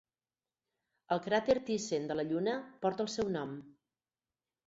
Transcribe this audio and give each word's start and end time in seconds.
El 1.15 1.19
cràter 1.25 1.57
Thiessen 1.67 2.09
de 2.11 2.17
la 2.19 2.25
Lluna 2.29 2.55
porta 2.85 3.05
el 3.07 3.13
seu 3.17 3.29
nom. 3.35 3.51